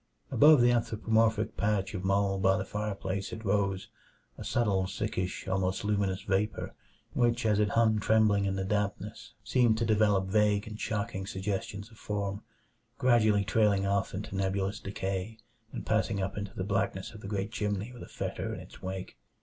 Above 0.31 0.61
the 0.61 0.71
anthropomorphic 0.71 1.55
patch 1.55 1.93
of 1.93 2.03
mold 2.03 2.41
by 2.41 2.57
the 2.57 2.65
fireplace 2.65 3.31
it 3.31 3.45
rose; 3.45 3.87
a 4.35 4.43
subtle, 4.43 4.87
sickish, 4.87 5.47
almost 5.47 5.85
luminous 5.85 6.23
vapor 6.23 6.73
which 7.13 7.45
as 7.45 7.59
it 7.59 7.69
hung 7.69 7.99
trembling 7.99 8.45
in 8.45 8.55
the 8.55 8.63
dampness 8.65 9.35
seemed 9.43 9.77
to 9.77 9.85
develop 9.85 10.25
vague 10.25 10.65
and 10.67 10.79
shocking 10.81 11.27
suggestions 11.27 11.91
of 11.91 11.99
form, 11.99 12.41
gradually 12.97 13.43
trailing 13.45 13.85
off 13.85 14.15
into 14.15 14.35
nebulous 14.35 14.79
decay 14.79 15.37
and 15.71 15.85
passing 15.85 16.19
up 16.19 16.35
into 16.35 16.55
the 16.55 16.63
blackness 16.63 17.11
of 17.13 17.21
the 17.21 17.27
great 17.27 17.51
chimney 17.51 17.91
with 17.91 18.01
a 18.01 18.07
fetor 18.09 18.55
in 18.55 18.59
its 18.59 18.81
wake. 18.81 19.19